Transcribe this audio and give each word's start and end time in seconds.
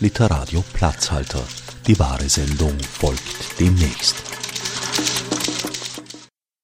Literadio 0.00 0.64
Platzhalter. 0.72 1.42
Die 1.86 1.98
wahre 1.98 2.26
Sendung 2.26 2.78
folgt. 2.80 3.39